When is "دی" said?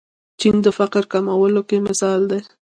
2.31-2.41